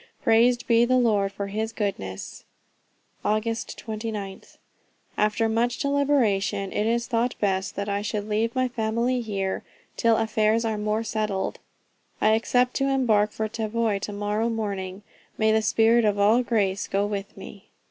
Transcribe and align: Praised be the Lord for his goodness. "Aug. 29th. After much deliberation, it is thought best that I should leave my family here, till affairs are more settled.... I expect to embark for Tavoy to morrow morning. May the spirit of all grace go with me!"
Praised 0.23 0.65
be 0.65 0.83
the 0.83 0.97
Lord 0.97 1.31
for 1.31 1.45
his 1.45 1.71
goodness. 1.71 2.43
"Aug. 3.23 3.43
29th. 3.43 4.57
After 5.15 5.47
much 5.47 5.77
deliberation, 5.77 6.71
it 6.73 6.87
is 6.87 7.05
thought 7.05 7.35
best 7.39 7.75
that 7.75 7.87
I 7.87 8.01
should 8.01 8.27
leave 8.27 8.55
my 8.55 8.67
family 8.67 9.21
here, 9.21 9.61
till 9.97 10.17
affairs 10.17 10.65
are 10.65 10.79
more 10.79 11.03
settled.... 11.03 11.59
I 12.19 12.33
expect 12.33 12.73
to 12.77 12.89
embark 12.89 13.31
for 13.31 13.47
Tavoy 13.47 13.99
to 13.99 14.11
morrow 14.11 14.49
morning. 14.49 15.03
May 15.37 15.51
the 15.51 15.61
spirit 15.61 16.03
of 16.03 16.17
all 16.17 16.41
grace 16.41 16.87
go 16.87 17.05
with 17.05 17.37
me!" 17.37 17.65